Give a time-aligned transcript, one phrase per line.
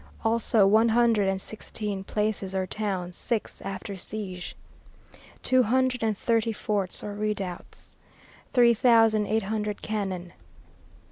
[0.23, 4.55] Also one hundred and sixteen places or towns, six after siege.
[5.43, 7.95] Two hundred and thirty forts or redoubts.
[8.51, 10.33] Three thousand eight hundred cannon.